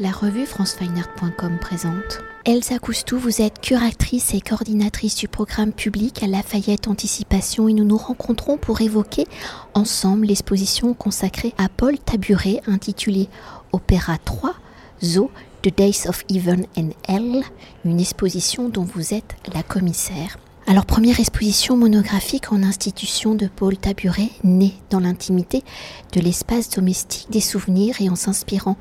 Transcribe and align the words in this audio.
la 0.00 0.10
revue 0.12 0.46
francefineart.com 0.46 1.58
présente. 1.58 2.20
Elsa 2.44 2.78
Coustou, 2.78 3.18
vous 3.18 3.42
êtes 3.42 3.60
curatrice 3.60 4.32
et 4.32 4.40
coordinatrice 4.40 5.16
du 5.16 5.26
programme 5.26 5.72
public 5.72 6.22
à 6.22 6.26
Lafayette 6.26 6.86
Anticipation 6.86 7.68
et 7.68 7.72
nous 7.72 7.84
nous 7.84 7.96
rencontrons 7.96 8.56
pour 8.56 8.80
évoquer 8.80 9.26
ensemble 9.74 10.26
l'exposition 10.26 10.94
consacrée 10.94 11.52
à 11.58 11.68
Paul 11.68 11.98
Taburet 11.98 12.60
intitulée 12.66 13.28
Opéra 13.72 14.18
3, 14.18 14.54
Zo, 15.02 15.30
The 15.62 15.76
Days 15.76 16.06
of 16.06 16.24
Even 16.28 16.66
and 16.76 16.90
Hell, 17.08 17.42
une 17.84 18.00
exposition 18.00 18.68
dont 18.68 18.84
vous 18.84 19.14
êtes 19.14 19.36
la 19.52 19.62
commissaire. 19.62 20.38
Alors 20.70 20.84
première 20.84 21.18
exposition 21.18 21.78
monographique 21.78 22.52
en 22.52 22.62
institution 22.62 23.34
de 23.34 23.46
Paul 23.46 23.78
Taburet, 23.78 24.28
née 24.44 24.74
dans 24.90 25.00
l'intimité 25.00 25.64
de 26.12 26.20
l'espace 26.20 26.68
domestique 26.68 27.30
des 27.30 27.40
souvenirs 27.40 28.02
et 28.02 28.10
en 28.10 28.16
s'inspirant 28.16 28.76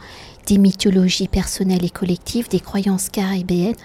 des 0.47 0.57
mythologies 0.57 1.29
personnelles 1.29 1.85
et 1.85 1.89
collectives, 1.89 2.49
des 2.49 2.59
croyances 2.59 3.07
caribéennes, 3.07 3.77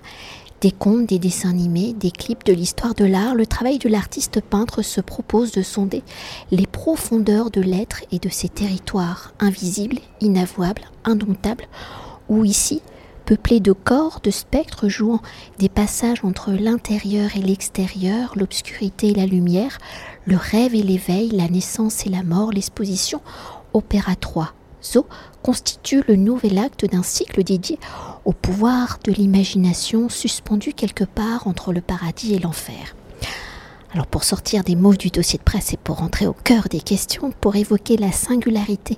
des 0.62 0.72
contes, 0.72 1.06
des 1.06 1.20
dessins 1.20 1.50
animés, 1.50 1.92
des 1.92 2.10
clips 2.10 2.44
de 2.44 2.52
l'histoire 2.52 2.96
de 2.96 3.04
l'art, 3.04 3.36
le 3.36 3.46
travail 3.46 3.78
de 3.78 3.88
l'artiste 3.88 4.40
peintre 4.40 4.82
se 4.82 5.00
propose 5.00 5.52
de 5.52 5.62
sonder 5.62 6.02
les 6.50 6.66
profondeurs 6.66 7.52
de 7.52 7.60
l'être 7.60 8.02
et 8.10 8.18
de 8.18 8.30
ses 8.30 8.48
territoires 8.48 9.32
invisibles, 9.38 10.00
inavouables, 10.20 10.90
indomptables, 11.04 11.68
où 12.28 12.44
ici, 12.44 12.82
peuplé 13.24 13.60
de 13.60 13.72
corps, 13.72 14.20
de 14.22 14.30
spectres 14.30 14.88
jouant 14.88 15.20
des 15.58 15.68
passages 15.68 16.24
entre 16.24 16.52
l'intérieur 16.52 17.30
et 17.36 17.42
l'extérieur, 17.42 18.32
l'obscurité 18.36 19.08
et 19.08 19.14
la 19.14 19.26
lumière, 19.26 19.78
le 20.26 20.36
rêve 20.36 20.74
et 20.74 20.82
l'éveil, 20.82 21.30
la 21.30 21.48
naissance 21.48 22.06
et 22.06 22.10
la 22.10 22.22
mort, 22.22 22.52
l'exposition 22.52 23.20
Opéra 23.72 24.16
3. 24.16 24.54
Zo 24.82 25.06
constitue 25.42 26.02
le 26.08 26.16
nouvel 26.16 26.58
acte 26.58 26.84
d'un 26.84 27.02
cycle 27.02 27.44
dédié 27.44 27.78
au 28.24 28.32
pouvoir 28.32 28.98
de 29.04 29.12
l'imagination 29.12 30.08
suspendu 30.08 30.72
quelque 30.72 31.04
part 31.04 31.46
entre 31.46 31.72
le 31.72 31.80
paradis 31.80 32.34
et 32.34 32.38
l'enfer. 32.38 32.94
Alors 33.94 34.06
pour 34.06 34.24
sortir 34.24 34.64
des 34.64 34.74
mots 34.74 34.94
du 34.94 35.10
dossier 35.10 35.38
de 35.38 35.44
presse 35.44 35.74
et 35.74 35.76
pour 35.76 36.02
entrer 36.02 36.26
au 36.26 36.32
cœur 36.32 36.68
des 36.70 36.80
questions, 36.80 37.30
pour 37.42 37.56
évoquer 37.56 37.98
la 37.98 38.10
singularité 38.10 38.96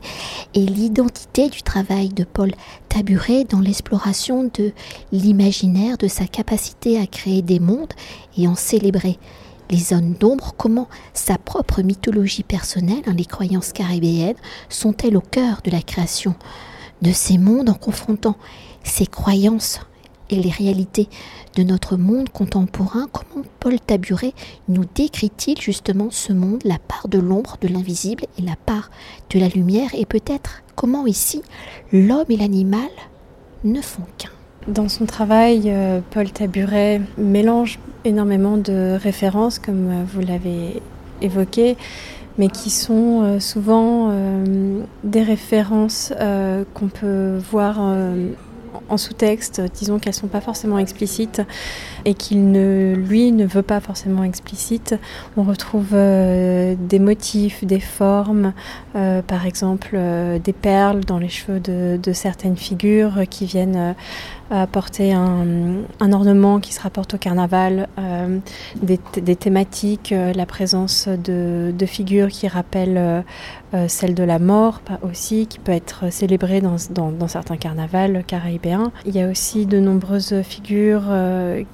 et 0.55 0.61
l'identité 0.61 1.48
du 1.48 1.62
travail 1.62 2.11
de 2.11 2.23
Paul 2.23 2.53
Taburet 2.89 3.42
dans 3.42 3.59
l'exploration 3.59 4.45
de 4.55 4.73
l'imaginaire, 5.11 5.98
de 5.98 6.06
sa 6.06 6.27
capacité 6.27 7.01
à 7.01 7.09
créer 7.09 7.42
des 7.42 7.59
mondes 7.59 7.92
et 8.39 8.47
en 8.47 8.55
célébrer 8.55 9.19
les 9.69 9.78
zones 9.78 10.14
d'ombre, 10.14 10.55
comment 10.56 10.89
sa 11.12 11.39
propre 11.39 11.83
mythologie 11.83 12.45
personnelle, 12.45 13.03
hein, 13.06 13.14
les 13.17 13.25
croyances 13.25 13.73
caribéennes, 13.73 14.36
sont-elles 14.69 15.17
au 15.17 15.23
cœur 15.23 15.61
de 15.64 15.73
la 15.73 15.83
création 15.83 16.36
de 17.03 17.11
ces 17.11 17.39
mondes 17.39 17.69
en 17.69 17.75
confrontant 17.75 18.36
ces 18.84 19.06
croyances 19.06 19.81
et 20.30 20.36
les 20.36 20.50
réalités 20.50 21.08
de 21.56 21.62
notre 21.62 21.97
monde 21.97 22.28
contemporain, 22.28 23.06
comment 23.12 23.44
Paul 23.61 23.78
Taburet 23.80 24.33
nous 24.69 24.84
décrit-il 24.94 25.61
justement 25.61 26.08
ce 26.11 26.33
monde, 26.33 26.61
la 26.64 26.78
part 26.78 27.08
de 27.08 27.19
l'ombre, 27.19 27.56
de 27.61 27.69
l'invisible 27.69 28.25
et 28.39 28.42
la 28.42 28.56
part 28.56 28.91
de 29.30 29.39
la 29.39 29.48
lumière, 29.48 29.91
et 29.95 30.06
peut-être 30.06 30.62
comment 30.75 31.06
ici 31.06 31.42
l'homme 31.92 32.27
et 32.28 32.36
l'animal 32.36 32.91
ne 33.64 33.80
font 33.80 34.02
qu'un? 34.19 34.30
Dans 34.67 34.89
son 34.89 35.05
travail, 35.05 35.64
euh, 35.67 36.00
Paul 36.11 36.30
Taburet 36.30 37.02
mélange 37.19 37.78
énormément 38.06 38.56
de 38.56 38.97
références, 39.00 39.58
comme 39.58 39.91
euh, 39.91 40.05
vous 40.06 40.20
l'avez 40.20 40.80
évoqué, 41.20 41.77
mais 42.39 42.48
qui 42.48 42.70
sont 42.70 43.22
euh, 43.22 43.41
souvent 43.41 44.11
des 45.05 45.22
références 45.22 46.12
qu'on 46.72 46.89
peut 46.89 47.39
voir 47.50 47.78
en 48.89 48.97
sous-texte, 48.97 49.61
disons 49.75 49.98
qu'elles 49.98 50.14
ne 50.14 50.19
sont 50.19 50.27
pas 50.28 50.41
forcément 50.41 50.78
explicites 50.78 51.42
et 52.05 52.14
qu'il 52.14 52.50
ne, 52.50 52.94
lui 52.94 53.33
ne 53.33 53.47
veut 53.47 53.62
pas 53.62 53.80
forcément 53.80 54.25
explicite. 54.25 54.94
On 55.36 55.42
retrouve 55.42 55.89
euh, 55.92 56.74
des 56.79 56.98
motifs, 56.98 57.64
des 57.64 57.80
formes, 57.80 58.52
euh, 58.96 59.23
par 59.23 59.46
exemple 59.46 59.90
euh, 59.95 60.39
des 60.39 60.52
perles 60.52 61.05
dans 61.05 61.18
les 61.18 61.29
cheveux 61.29 61.61
de, 61.61 62.12
certaines 62.12 62.57
figures 62.57 63.24
qui 63.29 63.46
viennent 63.46 63.95
apporter 64.51 65.12
un, 65.12 66.12
ornement 66.12 66.61
qui 66.61 66.73
se 66.73 66.80
rapporte 66.80 67.14
au 67.14 67.18
carnaval, 67.18 67.89
des, 68.80 69.36
thématiques, 69.36 70.14
la 70.14 70.46
présence 70.46 71.08
de, 71.08 71.86
figures 71.86 72.29
qui 72.29 72.46
rappellent 72.46 73.24
celle 73.89 74.14
de 74.14 74.23
la 74.23 74.39
mort 74.39 74.80
aussi, 75.02 75.46
qui 75.46 75.58
peut 75.58 75.73
être 75.73 76.12
célébrée 76.12 76.61
dans, 76.61 76.77
dans 76.90 77.29
certains 77.29 77.57
carnavals 77.57 78.24
caribéens. 78.24 78.92
Il 79.05 79.14
y 79.14 79.20
a 79.20 79.29
aussi 79.29 79.67
de 79.67 79.79
nombreuses 79.79 80.42
figures 80.42 81.12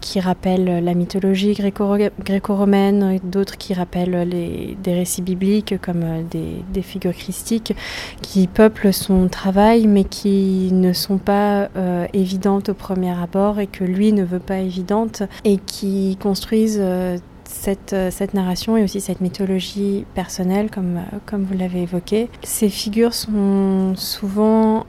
qui 0.01 0.21
rappellent 0.21 0.85
la 0.85 0.95
mythologie 0.95 1.55
gréco-romaine, 1.55 3.21
d'autres 3.25 3.57
qui 3.59 3.75
rappellent 3.75 4.29
les, 4.29 4.77
des 4.83 4.95
récits 4.95 5.23
bibliques 5.23 5.81
comme 5.81 6.03
euh, 6.03 6.23
des, 6.31 6.83
figures 6.83 7.15
christiques, 7.15 7.75
qui 8.23 8.47
peuplent 8.47 8.93
son 8.93 9.29
travail 9.29 9.87
mais 9.87 10.05
qui 10.05 10.71
ne 10.73 10.93
sont 10.93 11.19
pas 11.19 11.69
euh, 11.77 12.07
évidentes 12.15 12.71
au 12.71 12.75
premier 12.75 13.11
abord 13.11 13.61
et 13.61 13.67
que 13.67 13.85
lui 13.85 14.13
ne 14.13 14.25
veut 14.25 14.39
pas 14.39 14.59
évidentes 14.59 15.23
et 15.45 15.59
qui 15.59 16.17
construisent 16.21 16.81
euh, 16.81 17.19
cette, 17.51 17.95
cette, 18.11 18.35
narration 18.35 18.77
et 18.77 18.85
aussi 18.85 19.01
cette 19.01 19.21
mythologie 19.21 20.07
personnelle, 20.15 20.71
comme, 20.71 21.01
comme 21.27 21.45
vous 21.45 21.57
l'avez 21.57 21.83
évoqué. 21.83 22.29
Ces 22.43 22.69
figures 22.69 23.15
sont 23.15 23.95
souvent 23.97 24.87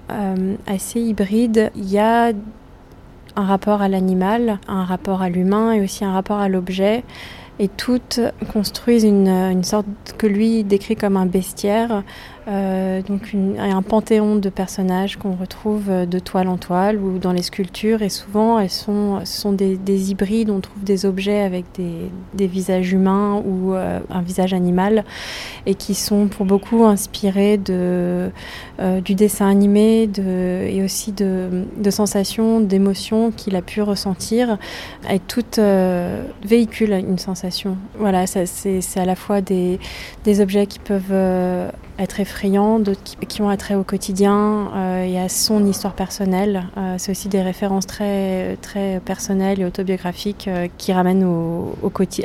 assez 0.68 1.02
hybrides. 1.02 1.72
Il 1.76 1.90
y 1.90 1.98
a 1.98 2.32
un 3.36 3.46
rapport 3.46 3.82
à 3.82 3.88
l'animal, 3.88 4.60
un 4.68 4.84
rapport 4.84 5.22
à 5.22 5.30
l'humain 5.30 5.74
et 5.74 5.82
aussi 5.82 6.06
un 6.06 6.14
rapport 6.14 6.40
à 6.40 6.50
l'objet. 6.50 7.04
Et 7.60 7.68
toutes 7.68 8.20
construisent 8.52 9.04
une, 9.04 9.64
sorte 9.64 9.86
que 10.18 10.26
lui 10.26 10.64
décrit 10.64 10.96
comme 10.96 11.18
un 11.18 11.28
bestiaire 11.28 12.04
euh, 12.48 13.04
donc 13.04 13.36
un 13.60 13.82
panthéon 13.84 14.36
de 14.38 14.50
personnages 14.50 15.18
qu'on 15.18 15.36
retrouve 15.36 15.92
euh, 15.92 16.06
de 16.08 16.18
toile 16.18 16.48
en 16.48 16.58
toile 16.58 16.98
ou 16.98 17.20
dans 17.20 17.34
les 17.34 17.44
sculptures. 17.44 18.02
Et 18.02 18.10
souvent 18.10 18.58
elles 18.58 18.72
sont, 18.72 19.20
ce 19.26 19.42
sont 19.42 19.52
des, 19.52 20.10
hybrides, 20.10 20.50
on 20.50 20.60
trouve 20.60 20.84
des 20.84 21.06
objets 21.06 21.42
avec 21.42 21.66
des, 21.76 22.48
visages 22.48 22.92
humains 22.92 23.42
ou 23.46 23.76
euh, 23.76 24.00
un 24.10 24.22
visage 24.24 24.54
animal 24.54 25.06
et 25.68 25.76
qui 25.76 25.94
sont 25.94 26.28
pour 26.28 26.48
beaucoup 26.48 26.84
inspirés 26.86 27.58
de, 27.58 28.32
du 29.06 29.14
dessin 29.14 29.48
animé 29.48 30.10
et 30.18 30.84
aussi 30.84 31.12
de, 31.12 31.66
sensations, 31.92 32.60
d'émotions 32.60 33.32
qu'il 33.32 33.56
a 33.56 33.62
pu 33.62 33.84
ressentir. 33.84 34.58
Et 35.10 35.20
toutes 35.20 35.60
véhiculent 36.44 36.94
une 36.94 37.20
sensation. 37.20 37.78
Voilà, 38.00 38.26
c'est 38.26 38.82
à 38.98 39.06
la 39.06 39.16
fois 39.16 39.42
des, 39.42 39.80
des 40.24 40.42
objets 40.42 40.66
qui 40.66 40.80
peuvent 40.80 41.14
être 42.02 42.20
effrayants, 42.20 42.80
d'autres 42.80 43.02
qui, 43.28 43.42
ont 43.42 43.50
attrait 43.50 43.76
au 43.76 43.84
quotidien 43.84 44.72
euh, 44.76 45.04
et 45.04 45.20
à 45.20 45.30
son 45.30 45.66
histoire 45.66 45.94
personnelle. 45.94 46.68
Euh, 46.78 46.96
c'est 46.98 47.12
aussi 47.12 47.28
des 47.28 47.42
références 47.42 47.88
très, 47.88 48.58
très 48.62 49.00
personnelles 49.04 49.62
et 49.62 49.66
autobiographiques 49.66 50.48
euh, 50.48 50.68
qui 50.78 50.94
ramènent 50.94 51.24
au, 51.24 51.76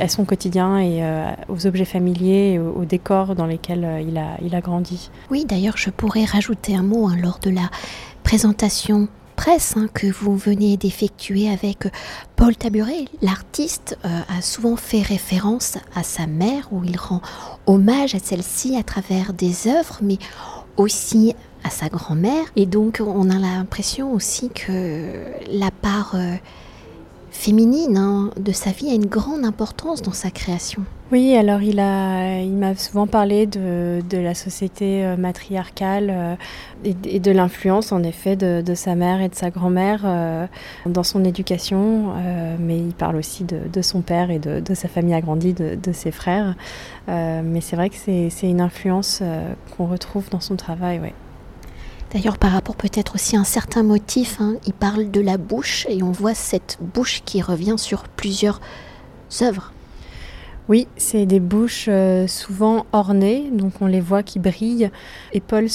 à 0.01 0.09
son 0.09 0.25
quotidien 0.25 0.79
et 0.79 1.03
aux 1.49 1.67
objets 1.67 1.85
familiers 1.85 2.53
et 2.53 2.59
aux, 2.59 2.85
décors 2.85 3.35
dans 3.35 3.47
lesquels 3.47 4.05
il, 4.07 4.17
a, 4.19 4.37
il 4.43 4.55
a 4.55 4.61
grandi. 4.61 5.11
Oui, 5.31 5.45
d'ailleurs, 5.45 5.77
je 5.77 5.91
pourrais 5.91 6.25
rajouter 6.25 6.75
un 6.77 6.83
mot 6.83 7.09
hein, 7.09 7.17
lors 7.21 7.39
de 7.41 7.51
la 7.51 7.69
présentation 8.23 9.09
presse 9.37 9.75
hein, 9.77 9.89
que 9.93 10.07
vous 10.07 10.37
venez 10.37 10.77
d'effectuer 10.77 11.49
avec 11.49 11.87
Paul 12.35 12.57
Taburet. 12.57 13.05
L'artiste 13.23 13.99
euh, 14.05 14.21
a 14.37 14.43
souvent 14.43 14.77
fait 14.77 15.03
référence 15.03 15.79
à 15.95 16.03
sa 16.03 16.27
mère, 16.27 16.69
où 16.73 16.83
il 16.83 16.97
rend 16.97 17.21
hommage 17.67 18.15
à 18.15 18.19
celle-ci 18.19 18.77
à 18.77 18.83
travers 18.83 19.33
des 19.33 19.69
œuvres, 19.69 19.99
mais 20.03 20.19
aussi 20.77 21.35
à 21.63 21.71
sa 21.71 21.89
grand-mère. 21.89 22.47
Et 22.57 22.67
donc 22.67 23.03
on 23.05 23.31
a 23.31 23.39
l'impression 23.39 24.13
aussi 24.13 24.49
que 24.51 25.25
la 25.51 25.71
part 25.71 26.15
euh, 26.15 26.35
féminine 27.37 27.97
hein, 27.97 28.31
de 28.37 28.53
sa 28.53 28.71
vie 28.71 28.91
a 28.91 28.95
une 28.95 29.07
grande 29.07 29.45
importance 29.45 30.03
dans 30.03 30.13
sa 30.13 30.31
création. 30.31 30.83
Oui, 31.13 31.37
alors 31.37 31.63
il 31.63 31.79
a, 31.79 32.41
il 32.41 32.55
m'a 32.55 32.75
souvent 32.75 33.07
parlé 33.07 33.47
de, 33.47 34.03
la 34.11 34.35
société 34.35 35.05
euh, 35.05 35.17
matriarcale 35.17 36.11
euh, 36.11 36.35
et, 36.83 37.21
de 37.21 37.31
l'influence 37.31 37.93
en 37.93 38.03
effet 38.03 38.35
de, 38.35 38.75
sa 38.75 38.97
mère 38.97 39.21
et 39.21 39.29
de 39.29 39.35
sa 39.37 39.51
grand-mère 39.51 40.03
euh, 40.05 40.47
dans 40.87 41.05
son 41.05 41.25
éducation, 41.25 42.13
mais 42.59 42.79
il 42.79 42.95
parle 42.95 43.17
aussi 43.17 43.45
de, 43.45 43.83
son 43.83 44.01
père 44.01 44.31
et 44.31 44.41
de, 44.41 44.75
sa 44.75 44.89
famille 44.89 45.15
agrandie, 45.15 45.53
de, 45.53 45.93
ses 45.93 46.11
frères. 46.11 46.57
mais 47.07 47.61
c'est 47.61 47.77
vrai 47.77 47.91
que 47.91 47.97
c'est 47.97 48.49
une 48.49 48.61
influence 48.61 49.23
qu'on 49.77 49.87
retrouve 49.87 50.29
dans 50.31 50.41
son 50.41 50.57
travail. 50.57 51.13
D'ailleurs, 52.17 52.39
par 52.39 52.53
rapport 52.53 52.77
peut-être 52.77 53.17
aussi 53.17 53.37
à 53.37 53.41
un 53.41 53.45
certain 53.45 53.83
motif, 53.83 54.41
hein, 54.41 54.55
il 54.67 54.73
parle 54.73 55.11
de 55.11 55.21
la 55.21 55.37
bouche 55.37 55.85
et 55.91 56.03
on 56.03 56.13
voit 56.13 56.33
cette 56.33 56.79
bouche 56.81 57.21
qui 57.27 57.43
revient 57.43 57.75
sur 57.77 58.05
plusieurs 58.05 58.59
œuvres. 59.43 59.75
Oui, 60.71 60.89
c'est 60.97 61.27
des 61.27 61.41
bouches 61.41 61.89
euh, 61.91 62.27
souvent 62.27 62.87
ornées, 62.93 63.51
donc 63.53 63.83
on 63.83 63.87
les 63.87 64.01
voit 64.01 64.23
qui 64.23 64.39
brillent. 64.39 64.91
Et 65.35 65.41
Paul 65.41 65.69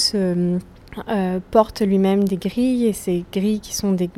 euh, 1.08 1.40
porte 1.50 1.80
lui-même 1.80 2.24
des 2.24 2.36
grilles 2.36 2.86
et 2.86 2.92
ces 2.92 3.24
grilles 3.32 3.60
qui 3.60 3.74
sont 3.74 3.92
des, 3.92 4.10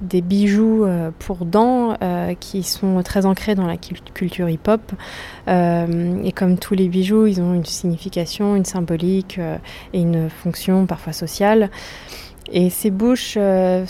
des, 0.00 0.20
bijoux 0.20 0.84
euh, 0.84 1.10
pour 1.18 1.44
dents 1.44 1.96
euh, 2.02 2.34
qui 2.38 2.62
sont 2.62 3.02
très 3.02 3.26
ancrés 3.26 3.56
dans 3.56 3.66
la 3.66 3.76
culture 3.76 4.48
hip-hop. 4.48 4.92
et 5.48 6.32
comme 6.32 6.58
tous 6.58 6.74
les 6.74 6.88
bijoux, 6.88 7.26
ils 7.26 7.40
ont 7.40 7.54
une 7.54 7.64
signification, 7.64 8.54
une 8.54 8.64
symbolique 8.64 9.40
et 9.92 10.00
une 10.00 10.30
fonction 10.30 10.86
parfois 10.86 11.12
sociale. 11.12 11.70
Et 12.52 12.70
ces 12.70 12.90
bouches 12.90 13.34
euh, 13.36 13.84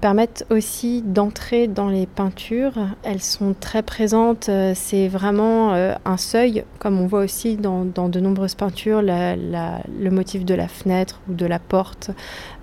permettent 0.00 0.46
aussi 0.50 1.02
d'entrer 1.02 1.68
dans 1.68 1.88
les 1.88 2.06
peintures. 2.06 2.72
Elles 3.02 3.20
sont 3.20 3.54
très 3.58 3.82
présentes. 3.82 4.48
Euh, 4.48 4.72
c'est 4.74 5.08
vraiment 5.08 5.74
euh, 5.74 5.94
un 6.06 6.16
seuil, 6.16 6.64
comme 6.78 6.98
on 6.98 7.06
voit 7.06 7.20
aussi 7.20 7.56
dans, 7.56 7.84
de 7.84 8.20
nombreuses 8.20 8.54
peintures, 8.54 9.02
le 9.02 10.10
motif 10.10 10.44
de 10.44 10.54
la 10.54 10.68
fenêtre 10.68 11.20
ou 11.28 11.34
de 11.34 11.46
la 11.46 11.58
porte 11.58 12.10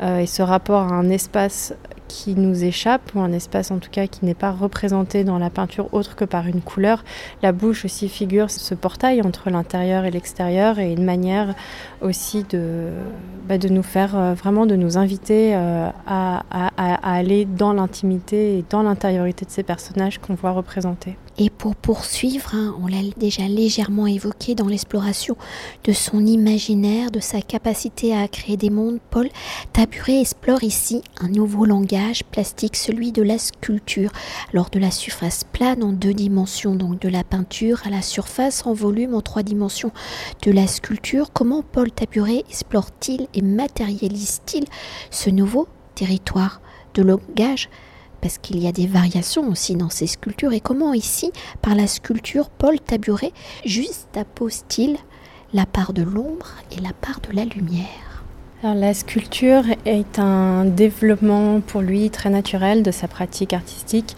et 0.02 0.26
ce 0.26 0.42
rapport 0.42 0.82
à 0.82 0.96
un 0.96 1.10
espace 1.10 1.74
qui 2.08 2.36
nous 2.36 2.64
échappe, 2.64 3.12
ou 3.16 3.20
un 3.20 3.32
espace 3.32 3.72
en 3.72 3.80
tout 3.80 3.90
cas 3.90 4.08
qui 4.08 4.26
n'est 4.26 4.36
pas 4.36 4.52
représenté 4.52 5.24
dans 5.24 5.40
la 5.40 5.50
peinture 5.50 5.94
autre 5.94 6.16
que 6.16 6.26
par 6.26 6.48
une 6.48 6.62
couleur. 6.62 7.04
La 7.42 7.52
bouche 7.52 7.86
aussi 7.86 8.10
figure 8.10 8.50
ce 8.50 8.76
portail 8.76 9.22
entre 9.22 9.50
l'intérieur 9.50 10.06
et 10.06 10.12
l'extérieur 10.12 10.80
et 10.80 10.94
une 10.94 11.04
manière 11.04 11.56
aussi 12.02 12.44
de, 12.50 12.90
bah, 13.48 13.58
de 13.58 13.70
nous 13.70 13.84
faire 13.84 14.36
vraiment 14.36 14.66
de 14.66 14.76
nous 14.76 14.95
inviter 14.98 15.56
euh, 15.56 15.90
à, 16.08 16.44
à, 16.52 17.16
aller 17.16 17.46
dans 17.46 17.74
l'intimité 17.74 18.58
et 18.58 18.66
dans 18.70 18.84
l'intériorité 18.84 19.46
de 19.46 19.52
ces 19.52 19.64
personnages 19.64 20.20
qu'on 20.20 20.36
voit 20.36 20.52
représentés. 20.52 21.18
Et 21.38 21.50
pour 21.50 21.76
poursuivre, 21.76 22.56
hein, 22.56 22.74
on 22.82 22.88
l'a 22.88 23.02
déjà 23.18 23.46
légèrement 23.50 24.08
évoqué 24.08 24.56
dans 24.56 24.68
l'exploration 24.68 25.36
de 25.84 25.92
son 25.92 26.26
imaginaire, 26.26 27.12
de 27.12 27.20
sa 27.20 27.42
capacité 27.42 28.16
à 28.16 28.26
créer 28.30 28.56
des 28.56 28.70
mondes, 28.70 29.00
Paul 29.10 29.28
Taburet 29.74 30.22
explore 30.22 30.64
ici 30.64 31.02
un 31.20 31.28
nouveau 31.28 31.66
langage 31.66 32.24
plastique, 32.24 32.78
celui 32.78 33.12
de 33.12 33.22
la 33.22 33.38
sculpture. 33.38 34.12
Alors 34.54 34.70
de 34.70 34.80
la 34.80 34.92
surface 34.92 35.44
plane 35.44 35.84
en 35.84 35.92
deux 35.92 36.14
dimensions, 36.14 36.76
donc 36.76 37.00
de 37.02 37.10
la 37.10 37.26
peinture 37.26 37.82
à 37.86 37.90
la 37.90 38.02
surface 38.02 38.66
en 38.66 38.74
volume 38.74 39.14
en 39.14 39.22
trois 39.22 39.44
dimensions 39.44 39.92
de 40.44 40.52
la 40.52 40.68
sculpture, 40.68 41.34
comment 41.34 41.64
Paul 41.64 41.92
Taburet 41.92 42.46
explore-t-il 42.50 43.28
et 43.34 43.42
matérialise-t-il 43.42 44.64
ce 45.12 45.30
nouveau 45.30 45.68
territoire 45.96 46.62
de 46.94 47.02
langage 47.02 47.70
parce 48.22 48.38
qu'il 48.38 48.62
y 48.62 48.68
a 48.68 48.72
des 48.72 48.88
variations 48.88 49.48
aussi 49.50 49.76
dans 49.76 49.90
ces 49.90 50.08
sculptures. 50.08 50.54
Et 50.54 50.60
comment 50.60 50.94
ici, 50.94 51.32
par 51.62 51.76
la 51.76 51.88
sculpture, 51.88 52.50
Paul 52.50 52.80
Taburet 52.80 53.32
juste 53.66 54.16
appose-t-il 54.16 54.98
la 55.54 55.66
part 55.66 55.94
de 55.94 56.04
l'ombre 56.04 56.48
et 56.72 56.82
la 56.82 56.92
part 56.94 57.20
de 57.22 57.36
la 57.36 57.46
lumière 57.46 58.24
La 58.64 58.94
sculpture 58.94 59.64
est 59.86 60.20
un 60.20 60.66
développement 60.66 61.62
pour 61.62 61.82
lui 61.82 62.10
très 62.10 62.30
naturel 62.30 62.84
de 62.84 62.92
sa 62.92 63.08
pratique 63.08 63.54
artistique. 63.54 64.16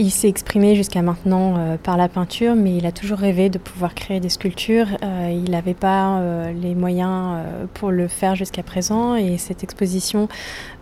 Il 0.00 0.10
s'est 0.10 0.28
exprimé 0.28 0.74
jusqu'à 0.74 1.02
maintenant 1.02 1.54
euh, 1.56 1.76
par 1.76 1.96
la 1.96 2.08
peinture, 2.08 2.56
mais 2.56 2.76
il 2.76 2.84
a 2.84 2.90
toujours 2.90 3.18
rêvé 3.18 3.48
de 3.48 3.58
pouvoir 3.58 3.94
créer 3.94 4.18
des 4.18 4.28
sculptures. 4.28 4.88
Euh, 5.04 5.30
il 5.32 5.52
n'avait 5.52 5.74
pas 5.74 6.18
euh, 6.18 6.52
les 6.52 6.74
moyens 6.74 7.44
pour 7.74 7.92
le 7.92 8.08
faire 8.08 8.34
jusqu'à 8.34 8.64
présent, 8.64 9.14
et 9.14 9.38
cette 9.38 9.62
exposition 9.62 10.28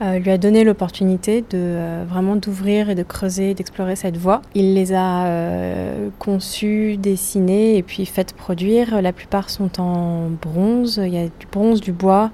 lui 0.01 0.31
a 0.31 0.39
donné 0.39 0.65
l'opportunité 0.65 1.45
de 1.49 2.05
vraiment 2.09 2.37
d'ouvrir 2.37 2.91
et 2.91 2.95
de 2.95 3.03
creuser, 3.03 3.55
d'explorer 3.55 3.97
cette 3.97 4.17
voie. 4.17 4.43
Il 4.55 4.75
les 4.75 4.93
a 4.95 5.29
conçus, 6.19 6.97
dessinés 6.97 7.77
et 7.77 7.83
puis 7.83 8.05
fait 8.07 8.33
produire. 8.33 9.01
La 9.01 9.13
plupart 9.13 9.51
sont 9.51 9.81
en 9.81 10.29
bronze. 10.29 11.01
Il 11.05 11.15
y 11.15 11.19
a 11.19 11.25
du 11.25 11.47
bronze, 11.51 11.81
du 11.81 11.93
bois. 11.93 12.31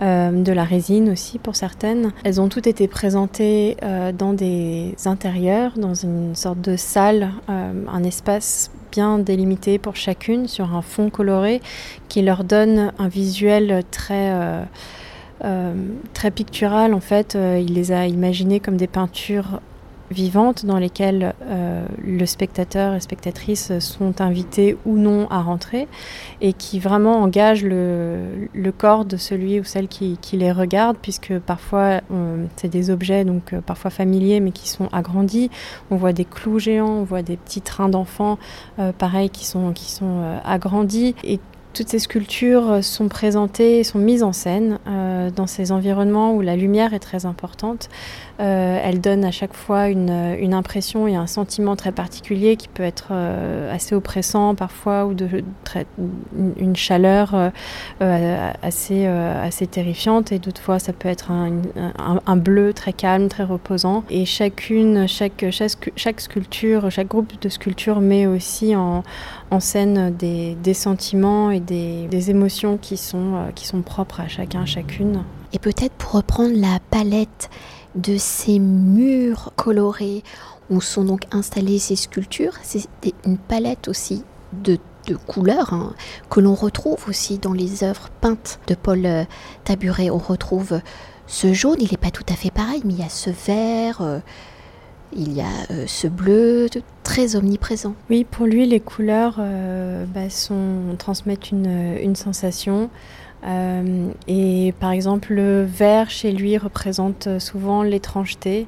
Euh, 0.00 0.30
de 0.30 0.52
la 0.52 0.64
résine 0.64 1.10
aussi 1.10 1.38
pour 1.38 1.54
certaines. 1.54 2.12
Elles 2.24 2.40
ont 2.40 2.48
toutes 2.48 2.66
été 2.66 2.88
présentées 2.88 3.76
euh, 3.82 4.10
dans 4.10 4.32
des 4.32 4.94
intérieurs, 5.04 5.72
dans 5.76 5.92
une 5.92 6.34
sorte 6.34 6.62
de 6.62 6.76
salle, 6.76 7.30
euh, 7.50 7.72
un 7.92 8.02
espace 8.02 8.70
bien 8.90 9.18
délimité 9.18 9.78
pour 9.78 9.94
chacune 9.94 10.48
sur 10.48 10.74
un 10.74 10.80
fond 10.80 11.10
coloré 11.10 11.60
qui 12.08 12.22
leur 12.22 12.42
donne 12.44 12.92
un 12.98 13.08
visuel 13.08 13.82
très... 13.90 14.32
très 16.12 16.30
pictural 16.30 16.94
en 16.94 17.00
fait, 17.00 17.36
il 17.36 17.74
les 17.74 17.90
a 17.90 18.06
imaginées 18.06 18.60
comme 18.60 18.76
des 18.76 18.86
peintures 18.86 19.60
vivantes 20.12 20.64
dans 20.64 20.78
lesquelles 20.78 21.34
euh, 21.42 21.84
le 22.04 22.26
spectateur 22.26 22.94
et 22.94 23.00
spectatrice 23.00 23.78
sont 23.80 24.20
invités 24.20 24.76
ou 24.86 24.96
non 24.96 25.26
à 25.30 25.40
rentrer 25.40 25.88
et 26.40 26.52
qui 26.52 26.78
vraiment 26.78 27.20
engagent 27.22 27.64
le, 27.64 28.48
corps 28.76 29.04
de 29.04 29.16
celui 29.16 29.60
ou 29.60 29.64
celle 29.64 29.88
qui, 29.88 30.18
les 30.32 30.52
regarde 30.52 30.96
puisque 31.00 31.38
parfois 31.38 32.00
c'est 32.56 32.68
des 32.68 32.90
objets 32.90 33.24
donc 33.24 33.52
euh, 33.52 33.60
parfois 33.60 33.90
familiers 33.90 34.40
mais 34.40 34.52
qui 34.52 34.68
sont 34.68 34.88
agrandis. 34.92 35.50
On 35.90 35.96
voit 35.96 36.12
des 36.12 36.24
clous 36.24 36.58
géants, 36.58 37.00
on 37.00 37.04
voit 37.04 37.22
des 37.22 37.36
petits 37.36 37.60
trains 37.60 37.88
d'enfants 37.88 38.38
euh, 38.78 38.92
pareils 38.92 39.30
qui 39.30 39.44
sont, 39.44 39.72
qui 39.72 39.90
sont 39.90 40.22
agrandis 40.44 41.14
et 41.24 41.40
toutes 41.74 41.88
ces 41.88 42.00
sculptures 42.00 42.84
sont 42.84 43.08
présentées, 43.08 43.82
sont 43.82 43.98
mises 43.98 44.22
en 44.22 44.34
scène 44.34 44.78
dans 45.34 45.46
ces 45.46 45.72
environnements 45.72 46.34
où 46.34 46.42
la 46.42 46.54
lumière 46.54 46.92
est 46.92 46.98
très 46.98 47.24
importante. 47.24 47.88
Euh, 48.42 48.80
elle 48.82 49.00
donne 49.00 49.24
à 49.24 49.30
chaque 49.30 49.54
fois 49.54 49.88
une, 49.88 50.10
impression 50.52 51.06
et 51.06 51.14
un 51.14 51.28
sentiment 51.28 51.76
très 51.76 51.92
particulier 51.92 52.56
qui 52.56 52.66
peut 52.66 52.82
être 52.82 53.08
euh, 53.12 53.72
assez 53.72 53.94
oppressant 53.94 54.54
parfois 54.54 55.06
ou 55.06 55.14
une 56.58 56.74
chaleur 56.74 57.34
euh, 58.00 58.50
assez, 58.62 59.06
assez 59.06 59.66
terrifiante 59.66 60.32
et 60.32 60.38
d'autres 60.38 60.60
fois 60.60 60.78
ça 60.78 60.92
peut 60.92 61.08
être 61.08 61.30
un, 61.30 62.36
bleu 62.36 62.72
très 62.72 62.92
calme, 62.92 63.28
très 63.28 63.44
reposant. 63.44 64.02
Et 64.10 64.24
chacune, 64.24 65.06
chaque, 65.06 65.44
chaque, 65.50 66.20
sculpture, 66.20 66.90
chaque 66.90 67.08
groupe 67.08 67.40
de 67.40 67.48
sculptures 67.48 68.00
met 68.00 68.26
aussi 68.26 68.74
en, 68.74 69.04
scène 69.60 70.12
des, 70.16 70.74
sentiments 70.74 71.50
et 71.50 71.60
des, 71.60 72.08
des 72.08 72.30
émotions 72.30 72.78
qui 72.78 72.96
sont, 72.96 73.34
qui 73.54 73.66
sont 73.66 73.82
propres 73.82 74.20
à 74.20 74.28
chacun, 74.28 74.66
chacune. 74.66 75.22
Et 75.52 75.58
peut-être 75.58 75.92
pour 75.92 76.12
reprendre 76.12 76.54
la 76.56 76.78
palette 76.90 77.50
de 77.94 78.16
ces 78.16 78.58
murs 78.58 79.52
colorés 79.56 80.22
où 80.70 80.80
sont 80.80 81.04
donc 81.04 81.22
installées 81.32 81.78
ces 81.78 81.96
sculptures. 81.96 82.54
C'est 82.62 82.88
une 83.26 83.38
palette 83.38 83.88
aussi 83.88 84.24
de, 84.52 84.78
couleurs 85.26 85.72
hein, 85.72 85.94
que 86.30 86.40
l'on 86.40 86.54
retrouve 86.54 87.08
aussi 87.08 87.38
dans 87.38 87.52
les 87.52 87.82
œuvres 87.84 88.08
peintes 88.20 88.60
de 88.68 88.74
Paul 88.74 89.04
euh, 89.04 89.24
Taburet. 89.64 90.10
On 90.10 90.18
retrouve 90.18 90.80
ce 91.26 91.52
jaune, 91.52 91.76
il 91.80 91.90
n'est 91.90 91.96
pas 91.96 92.10
tout 92.10 92.24
à 92.28 92.34
fait 92.34 92.50
pareil, 92.50 92.82
mais 92.84 92.94
il 92.94 93.00
y 93.00 93.04
a 93.04 93.08
ce 93.08 93.30
vert. 93.30 94.00
Euh, 94.00 94.18
il 95.14 95.32
y 95.32 95.42
a 95.42 95.50
euh, 95.70 95.84
ce 95.86 96.06
bleu 96.06 96.68
très 97.02 97.36
omniprésent. 97.36 97.94
Oui, 98.08 98.24
pour 98.24 98.46
lui, 98.46 98.64
les 98.64 98.80
couleurs 98.80 99.38
bah, 100.14 100.30
sont, 100.30 100.96
transmettent 100.98 101.50
une 101.50 102.16
sensation. 102.16 102.88
Euh, 103.44 104.10
et 104.28 104.72
par 104.78 104.92
exemple, 104.92 105.32
le 105.32 105.64
vert 105.64 106.10
chez 106.10 106.32
lui 106.32 106.56
représente 106.58 107.28
souvent 107.38 107.82
l'étrangeté. 107.82 108.66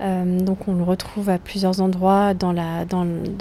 Euh, 0.00 0.40
donc 0.40 0.66
on 0.66 0.74
le 0.74 0.82
retrouve 0.82 1.28
à 1.30 1.38
plusieurs 1.38 1.80
endroits 1.80 2.34
dans, 2.34 2.52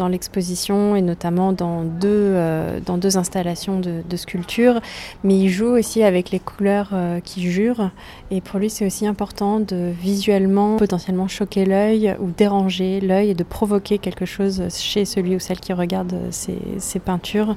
l'exposition 0.08 0.96
et 0.96 1.02
notamment 1.02 1.52
dans 1.52 1.84
deux, 1.84 2.08
euh, 2.12 2.80
installations 3.16 3.80
de, 3.80 4.04
de, 4.08 4.18
sculpture. 4.18 4.80
Mais 5.24 5.36
il 5.36 5.50
joue 5.50 5.76
aussi 5.76 6.04
avec 6.04 6.30
les 6.30 6.40
couleurs 6.40 6.94
qui 7.24 7.42
jurent. 7.42 7.90
Et 8.30 8.40
pour 8.40 8.60
lui, 8.60 8.70
c'est 8.70 8.86
aussi 8.86 9.08
important 9.08 9.60
de 9.60 9.92
visuellement, 10.00 10.78
potentiellement 10.78 11.28
choquer 11.28 11.66
l'œil 11.66 12.16
ou 12.20 12.30
déranger 12.30 13.02
l'œil 13.02 13.32
et 13.32 13.36
de 13.36 13.44
provoquer 13.44 13.98
quelque 13.98 14.26
chose 14.26 14.64
chez 14.70 15.06
celui 15.06 15.36
ou 15.36 15.40
celle 15.40 15.60
qui 15.60 15.74
regarde 15.74 16.16
ses 16.30 17.00
peintures 17.00 17.56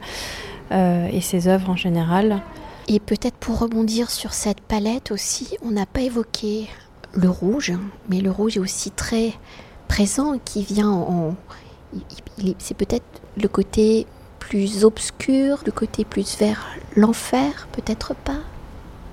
et 0.73 1.21
ses 1.21 1.49
œuvres 1.49 1.71
en 1.71 1.77
général. 1.77 2.41
Et 2.89 3.01
peut-être 3.01 3.37
pour 3.37 3.59
rebondir 3.59 4.11
sur 4.11 4.33
cette 4.33 4.61
palette 4.61 5.11
aussi, 5.11 5.57
on 5.63 5.73
n'a 5.73 5.87
pas 5.87 6.03
évoqué 6.03 6.69
le 7.15 7.29
rouge, 7.29 7.73
mais 8.09 8.21
le 8.21 8.31
rouge 8.31 8.57
est 8.57 8.61
aussi 8.61 8.91
très 8.91 9.33
présent, 9.89 10.39
qui 10.45 10.63
vient 10.63 10.91
en... 10.91 11.35
C'est 12.59 12.77
peut-être 12.77 13.05
le 13.41 13.49
côté 13.49 14.07
plus 14.39 14.85
obscur, 14.85 15.59
le 15.67 15.73
côté 15.73 16.05
plus 16.05 16.39
vers 16.39 16.67
l'enfer, 16.95 17.67
peut-être 17.73 18.15
pas? 18.15 18.39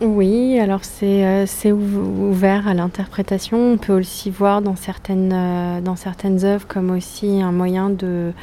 Oui, 0.02 0.60
alors 0.60 0.82
c'est 0.84 1.26
euh, 1.26 1.72
ouvert 1.72 2.68
à 2.68 2.74
l'interprétation. 2.74 3.74
On 3.74 3.78
peut 3.78 3.94
aussi 3.94 4.30
voir 4.30 4.62
dans 4.62 4.76
certaines, 4.76 5.32
euh, 5.34 5.82
dans 5.82 5.96
certaines 5.96 6.44
œuvres 6.44 6.68
comme 6.68 6.92
aussi 6.92 7.42
un 7.42 7.52
moyen 7.52 7.90
de, 7.90 8.34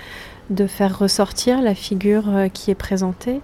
de 0.49 0.67
faire 0.67 0.99
ressortir 0.99 1.61
la 1.61 1.75
figure 1.75 2.25
euh, 2.29 2.49
qui 2.49 2.71
est 2.71 2.77
présentée. 2.77 3.41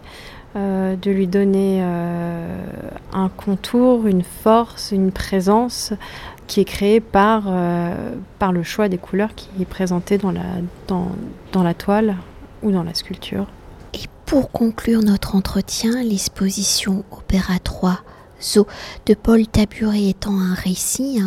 Euh, 0.57 0.97
de 0.97 1.11
lui 1.11 1.27
donner 1.27 1.81
euh, 1.83 2.67
un 3.13 3.29
contour, 3.29 4.07
une 4.07 4.23
force, 4.23 4.91
une 4.91 5.13
présence 5.13 5.93
qui 6.47 6.61
est 6.61 6.65
créée 6.65 7.01
par, 7.01 7.43
euh, 7.47 8.15
par 8.39 8.53
le 8.53 8.63
choix 8.63 8.89
des 8.89 8.97
couleurs 8.97 9.35
qui 9.35 9.51
est 9.61 9.67
présenté 9.67 10.17
dans 10.17 10.33
la, 10.33 11.75
toile 11.75 12.17
ou 12.63 12.71
dans 12.71 12.85
la 12.85 12.95
sculpture. 12.95 13.49
Et 13.93 14.07
pour 14.25 14.51
conclure 14.51 15.03
notre 15.03 15.35
entretien, 15.37 16.03
l'exposition 16.03 17.05
Opéra 17.11 17.59
3 17.63 17.99
Zo 18.41 18.67
de 19.05 19.13
Paul 19.13 19.47
Taburet 19.47 20.05
étant 20.05 20.39
un 20.39 20.55
récit, 20.55 21.21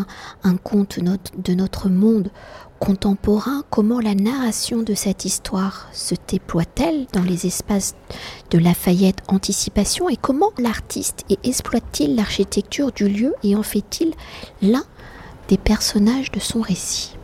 un, 0.43 0.57
conte 0.57 0.99
de 0.99 1.53
notre 1.53 1.89
monde 1.89 2.31
contemporain, 2.79 3.63
comment 3.69 3.99
la 3.99 4.15
narration 4.15 4.81
de 4.81 4.93
cette 4.93 5.25
histoire 5.25 5.87
se 5.91 6.15
déploie-t-elle 6.27 7.05
dans 7.13 7.21
les 7.21 7.45
espaces 7.45 7.95
de 8.51 8.57
Lafayette 8.57 9.21
Anticipation 9.27 10.09
et 10.09 10.15
comment 10.15 10.51
l'artiste 10.57 11.25
exploite-t-il 11.43 12.15
l'architecture 12.15 12.91
du 12.91 13.07
lieu 13.07 13.35
et 13.43 13.55
en 13.55 13.63
fait-il 13.63 14.13
l'un 14.61 14.85
des 15.49 15.57
personnages 15.57 16.31
de 16.31 16.39
son 16.39 16.61
récit? 16.61 17.15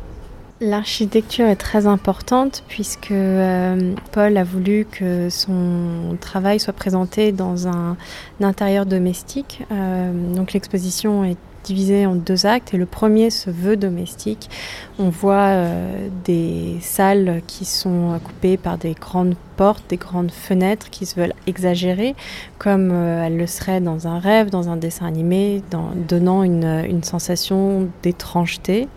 L'architecture 0.62 1.48
est 1.48 1.58
très 1.58 1.86
importante 1.86 2.64
puisque 2.70 3.12
euh, 3.12 3.94
Paul 4.14 4.38
a 4.38 4.44
voulu 4.44 4.86
que 4.90 5.30
son 5.30 6.18
travail 6.22 6.60
soit 6.62 6.74
présenté 6.74 7.34
dans 7.34 7.68
un, 7.68 7.98
intérieur 8.42 8.86
domestique. 8.86 9.64
Euh, 9.72 10.34
donc 10.34 10.54
l'exposition 10.54 11.26
est 11.26 11.38
divisé 11.66 12.06
en 12.06 12.16
deux 12.16 12.46
actes 12.46 12.74
et 12.74 12.78
le 12.78 12.86
premier 12.86 13.30
se 13.30 13.50
veut 13.50 13.76
domestique. 13.76 14.50
On 15.00 15.10
voit 15.10 15.50
euh, 15.50 16.08
des 16.24 16.78
salles 16.82 17.42
qui 17.48 17.66
sont 17.66 18.20
coupées 18.24 18.58
par 18.58 18.78
des 18.78 18.94
grandes 18.94 19.36
portes, 19.58 19.84
des 19.90 19.98
grandes 19.98 20.32
fenêtres 20.32 20.90
qui 20.90 21.06
se 21.06 21.20
veulent 21.20 21.34
exagérer 21.48 22.16
comme 22.60 22.92
euh, 22.92 23.26
elles 23.26 23.38
le 23.38 23.48
seraient 23.48 23.82
dans 23.82 24.08
un 24.08 24.20
rêve, 24.20 24.50
dans 24.50 24.70
un 24.70 24.78
dessin 24.78 25.06
animé, 25.06 25.62
donnant 26.08 26.44
une, 26.44 27.04
sensation 27.04 27.88
d'étrangeté 28.02 28.88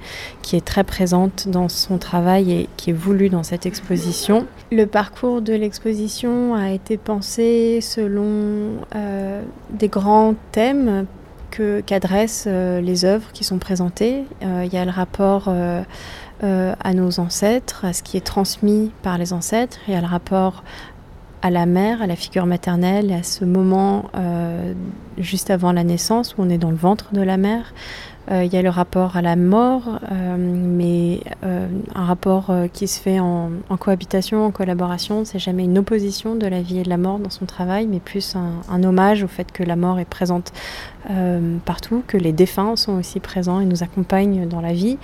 qui 0.43 0.57
est 0.57 0.65
très 0.65 0.85
présente 0.85 1.49
dans 1.49 1.69
son 1.69 1.99
travail 1.99 2.53
et 2.53 2.69
qui 2.77 2.91
est 2.91 2.95
voulue 2.95 3.29
dans 3.29 3.43
cette 3.43 3.67
exposition. 3.67 4.47
Le 4.73 4.87
parcours 4.87 5.43
de 5.43 5.53
l'exposition 5.53 6.55
a 6.55 6.71
été 6.71 6.97
pensé 6.97 7.81
selon 7.81 8.79
euh, 8.95 9.43
des 9.71 9.89
grands 9.89 10.35
thèmes 10.53 11.07
qu'adressent 11.51 12.45
euh, 12.47 12.81
les 12.81 13.05
œuvres 13.05 13.31
qui 13.33 13.45
sont 13.45 13.59
présentées. 13.59 14.25
Euh, 14.43 14.65
il 14.65 14.73
y 14.73 14.77
a 14.77 14.85
le 14.85 14.91
rapport 14.91 15.45
euh, 15.49 15.83
à 16.43 16.95
nos 16.95 17.21
ancêtres, 17.21 17.85
à 17.85 17.93
ce 17.93 18.03
qui 18.03 18.17
est 18.17 18.25
transmis 18.25 18.93
par 19.03 19.19
les 19.19 19.33
ancêtres, 19.33 19.79
il 19.89 19.95
y 19.95 19.97
a 19.97 20.01
le 20.01 20.07
rapport 20.07 20.63
à 21.43 21.51
la 21.51 21.67
mère, 21.67 22.03
à 22.03 22.07
la 22.07 22.17
figure 22.17 22.47
maternelle, 22.47 23.13
à 23.13 23.23
ce 23.23 23.45
moment 23.45 24.11
juste 25.19 25.51
avant 25.51 25.73
la 25.73 25.85
naissance 25.85 26.37
où 26.37 26.43
on 26.43 26.49
est 26.49 26.59
dans 26.59 26.71
le 26.71 26.77
ventre 26.77 27.13
de 27.13 27.23
la 27.23 27.37
mère. 27.37 27.75
il 28.29 28.53
y 28.53 28.57
a 28.57 28.63
le 28.63 28.69
rapport 28.69 29.17
à 29.17 29.23
la 29.23 29.37
mort, 29.37 30.01
mais 30.37 31.21
un 31.45 32.05
rapport 32.05 32.53
qui 32.73 32.89
se 32.89 33.01
fait 33.01 33.21
en, 33.21 33.51
cohabitation, 33.79 34.47
en 34.47 34.51
collaboration. 34.51 35.25
C'est 35.25 35.39
jamais 35.39 35.63
une 35.63 35.79
opposition 35.79 36.35
de 36.35 36.47
la 36.49 36.61
vie 36.61 36.81
et 36.81 36.83
de 36.83 36.89
la 36.89 36.99
mort 36.99 37.21
dans 37.21 37.31
son 37.31 37.47
travail, 37.47 37.87
mais 37.87 38.01
plus 38.01 38.35
un 38.37 38.83
hommage 38.83 39.23
au 39.23 39.29
fait 39.29 39.53
que 39.53 39.63
la 39.63 39.77
mort 39.77 40.01
est 40.01 40.05
présente 40.05 40.53
euh, 41.11 41.57
partout, 41.65 42.03
que 42.07 42.17
les 42.17 42.33
défunts 42.33 42.77
sont 42.77 42.99
aussi 42.99 43.19
présents 43.21 43.61
et 43.61 43.65
nous 43.65 43.83
accompagnent 43.83 44.47
dans 44.47 44.61
la 44.61 44.73
vie. 44.73 44.99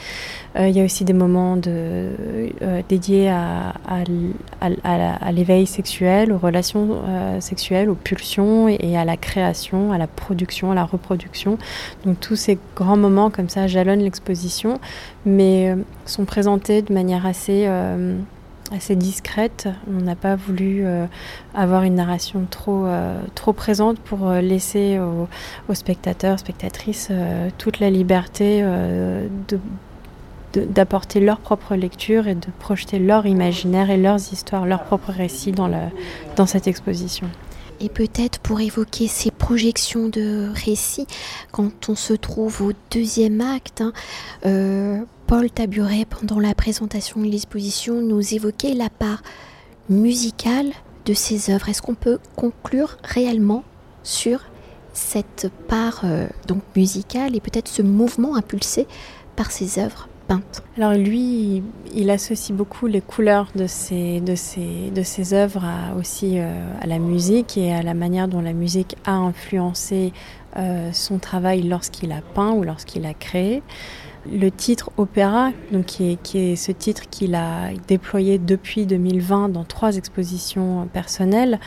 Euh, 0.56 0.68
il 0.68 0.76
y 0.76 0.80
a 0.80 0.84
aussi 0.84 1.04
des 1.04 1.12
moments 1.12 1.58
euh, 1.66 2.82
dédiés 2.88 3.30
à, 3.30 3.74
à, 3.88 5.32
l'éveil 5.32 5.66
sexuel, 5.66 6.32
aux 6.32 6.38
relations 6.38 7.02
sexuelles, 7.40 7.88
aux 7.88 7.94
pulsions 7.94 8.68
et, 8.68 8.96
à 8.96 9.04
la 9.04 9.16
création, 9.16 9.92
à 9.92 9.98
la 9.98 10.06
production, 10.06 10.72
à 10.72 10.74
la 10.74 10.84
reproduction. 10.84 11.58
Donc 12.04 12.20
tous 12.20 12.36
ces 12.36 12.58
grands 12.76 12.96
moments 12.96 13.30
comme 13.30 13.48
ça 13.48 13.66
jalonnent 13.66 14.02
l'exposition, 14.02 14.80
mais 15.24 15.74
sont 16.04 16.24
présentés 16.24 16.82
de 16.82 16.92
manière 16.92 17.26
assez 17.26 17.66
assez 18.72 18.96
discrète. 18.96 19.68
On 19.88 20.02
n'a 20.02 20.16
pas 20.16 20.36
voulu 20.36 20.84
euh, 20.84 21.06
avoir 21.54 21.82
une 21.82 21.96
narration 21.96 22.46
trop, 22.50 22.86
euh, 22.86 23.20
trop 23.34 23.52
présente 23.52 23.98
pour 23.98 24.28
euh, 24.28 24.40
laisser 24.40 24.98
aux, 24.98 25.74
spectateurs, 25.74 26.38
spectatrices 26.38 27.10
toute 27.58 27.80
la 27.80 27.90
liberté 27.90 28.64
d'apporter 30.54 31.18
leur 31.18 31.40
propre 31.40 31.74
lecture 31.74 32.28
et 32.28 32.34
de 32.34 32.46
projeter 32.60 32.98
leur 32.98 33.26
imaginaire 33.26 33.90
et 33.90 33.96
leurs 33.96 34.32
histoires, 34.32 34.66
leurs 34.66 34.84
propres 34.84 35.10
récits 35.10 35.52
dans, 35.52 35.70
dans 36.36 36.46
cette 36.46 36.68
exposition. 36.68 37.28
Et 37.80 37.88
peut-être 37.88 38.38
pour 38.38 38.60
évoquer 38.60 39.08
ces 39.08 39.32
projections 39.32 40.08
de 40.08 40.48
récits, 40.54 41.08
quand 41.50 41.88
on 41.88 41.96
se 41.96 42.12
trouve 42.12 42.62
au 42.62 42.72
deuxième 42.92 43.40
acte, 43.40 43.82
hein, 44.44 45.04
Paul 45.26 45.50
Taburet, 45.50 46.04
pendant 46.04 46.38
la 46.38 46.54
présentation 46.54 47.20
de 47.20 47.26
l'exposition, 47.26 48.02
nous 48.02 48.34
évoquait 48.34 48.74
la 48.74 48.90
part 48.90 49.22
musicale 49.88 50.66
de 51.06 51.14
ses 51.14 51.50
œuvres. 51.50 51.70
Est-ce 51.70 51.80
qu'on 51.80 51.94
peut 51.94 52.18
conclure 52.36 52.98
réellement 53.02 53.64
sur 54.02 54.40
cette 54.92 55.50
part 55.66 56.02
euh, 56.04 56.26
donc 56.46 56.60
musicale 56.76 57.34
et 57.34 57.40
peut-être 57.40 57.68
ce 57.68 57.80
mouvement 57.80 58.36
impulsé 58.36 58.86
par 59.34 59.50
ses 59.50 59.78
œuvres 59.78 60.08
peintes? 60.28 60.62
Alors 60.76 60.92
lui, 60.92 61.62
il 61.94 62.10
associe 62.10 62.56
beaucoup 62.56 62.86
les 62.86 63.00
couleurs 63.00 63.48
de 63.54 63.66
ses, 63.66 64.20
de 64.20 64.34
ses, 64.34 64.90
de 64.94 65.02
ses 65.02 65.32
œuvres 65.32 65.64
aussi 65.98 66.38
euh, 66.38 66.52
à 66.82 66.86
la 66.86 66.98
musique 66.98 67.56
et 67.56 67.72
à 67.72 67.82
la 67.82 67.94
manière 67.94 68.28
dont 68.28 68.42
la 68.42 68.52
musique 68.52 68.96
a 69.06 69.12
influencé 69.12 70.12
euh, 70.56 70.90
son 70.92 71.18
travail 71.18 71.62
lorsqu'il 71.62 72.12
a 72.12 72.20
peint 72.34 72.52
ou 72.52 72.62
lorsqu'il 72.62 73.06
a 73.06 73.14
créé. 73.14 73.62
Le 74.32 74.50
titre 74.50 74.90
Opéra, 74.96 75.50
donc 75.70 75.86
qui, 75.86 76.18
est, 76.34 76.56
ce 76.56 76.72
titre 76.72 77.02
qu'il 77.10 77.34
a 77.34 77.70
déployé 77.88 78.38
depuis 78.38 78.86
2020 78.86 79.50
dans 79.50 79.64
trois 79.64 79.96
expositions 79.96 80.88
personnelles, 80.92 81.60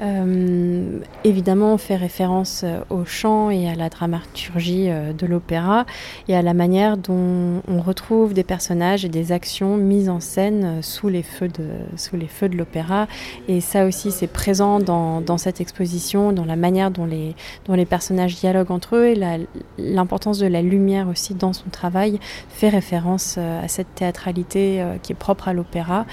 euh, 0.00 0.98
évidemment, 1.24 1.74
on 1.74 1.78
fait 1.78 1.96
référence 1.96 2.62
euh, 2.64 2.80
au 2.90 3.04
chant 3.04 3.50
et 3.50 3.68
à 3.68 3.74
la 3.74 3.88
dramaturgie 3.88 4.90
euh, 4.90 5.12
de 5.12 5.26
l'opéra 5.26 5.86
et 6.28 6.36
à 6.36 6.42
la 6.42 6.52
manière 6.52 6.98
dont 6.98 7.62
on 7.66 7.80
retrouve 7.80 8.34
des 8.34 8.44
personnages 8.44 9.04
et 9.04 9.08
des 9.08 9.32
actions 9.32 9.76
mises 9.76 10.10
en 10.10 10.20
scène 10.20 10.82
sous 10.82 11.08
les 11.08 11.22
feux 11.22 11.48
de, 11.48 12.56
l'opéra. 12.56 13.06
Et 13.48 13.60
ça 13.60 13.86
aussi, 13.86 14.12
c'est 14.12 14.26
présent 14.26 14.80
dans, 14.80 15.20
dans, 15.20 15.38
cette 15.38 15.60
exposition, 15.60 16.32
dans 16.32 16.44
la 16.44 16.56
manière 16.56 16.90
dont 16.90 17.06
les, 17.06 17.34
dont 17.64 17.74
les 17.74 17.86
personnages 17.86 18.36
dialoguent 18.36 18.70
entre 18.70 18.96
eux 18.96 19.06
et 19.06 19.46
l'importance 19.78 20.38
de 20.38 20.46
la 20.46 20.62
lumière 20.62 21.08
aussi 21.08 21.34
dans 21.34 21.52
son 21.52 21.70
travail 21.70 22.20
fait 22.50 22.68
référence 22.68 23.38
à 23.38 23.68
cette 23.68 23.94
théâtralité 23.94 24.84
qui 25.02 25.12
est 25.12 25.16
propre 25.16 25.48
à 25.48 25.52
l'opéra 25.52 26.06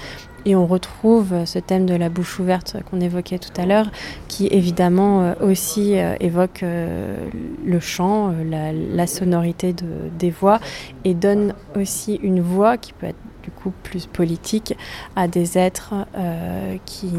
et 0.46 0.54
on 0.54 0.66
retrouve 0.66 1.44
ce 1.44 1.58
thème 1.58 1.86
de 1.86 1.94
la 1.94 2.08
bouche 2.08 2.38
ouverte 2.38 2.76
qu'on 2.90 3.00
évoquait 3.00 3.38
tout 3.38 3.52
à 3.60 3.66
l'heure, 3.66 3.90
qui 4.28 4.48
évidemment 4.48 5.22
euh, 5.22 5.34
aussi 5.40 5.98
euh, 5.98 6.14
évoque 6.20 6.62
euh, 6.62 7.28
le 7.64 7.80
chant, 7.80 8.32
la, 8.44 9.06
sonorité 9.06 9.74
des 10.18 10.30
voix, 10.30 10.60
et 11.04 11.14
donne 11.14 11.54
aussi 11.76 12.14
une 12.22 12.40
voix 12.40 12.78
qui 12.78 12.92
peut 12.92 13.06
être 13.06 13.18
du 13.42 13.50
coup 13.50 13.72
plus 13.82 14.06
politique 14.06 14.74
à 15.16 15.28
des 15.28 15.58
êtres 15.58 15.92
qui, 16.86 17.12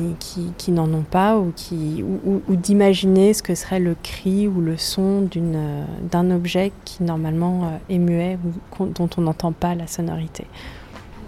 qui, 0.58 0.72
n'en 0.72 0.92
ont 0.92 1.04
pas 1.04 1.38
ou, 1.38 1.54
qui, 1.56 2.04
ou, 2.04 2.56
d'imaginer 2.56 3.36
ce 3.36 3.44
que 3.44 3.54
serait 3.54 3.80
le 3.80 3.96
cri 4.02 4.48
ou 4.48 4.60
le 4.60 4.76
son 4.76 5.30
d'un 6.02 6.32
objet 6.32 6.72
qui 6.84 7.04
normalement 7.04 7.80
est 7.90 8.00
muet 8.00 8.40
ou 8.80 8.86
dont 8.88 9.10
on 9.18 9.22
n'entend 9.22 9.52
pas 9.52 9.76
la 9.76 9.86
sonorité. 9.86 10.48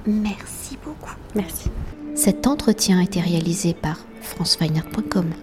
Merci 0.08 0.78
beaucoup. 0.84 1.16
Merci. 1.36 1.70
Cet 2.16 2.48
entretien 2.48 3.00
a 3.00 3.04
été 3.04 3.20
réalisé 3.20 3.74
par 3.74 4.00
franceweiner.com. 4.22 5.34